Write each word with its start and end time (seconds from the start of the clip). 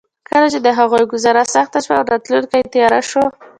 کله 0.29 0.47
چې 0.53 0.59
د 0.61 0.67
هغوی 0.79 1.03
ګوزاره 1.11 1.43
سخته 1.55 1.79
شوه 1.85 1.95
او 1.99 2.07
راتلونکې 2.11 2.69
تياره 2.73 3.01
شوه. 3.09 3.25